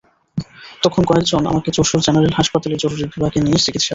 তখন 0.83 1.01
কয়েকজন 1.05 1.41
আমাকে 1.45 1.69
যশোর 1.77 2.01
জেনারেল 2.05 2.33
হাসপাতালের 2.37 2.81
জরুরি 2.83 3.03
বিভাগে 3.05 3.39
নিয়ে 3.41 3.63
চিকিৎসা 3.65 3.79
দেন। 3.79 3.89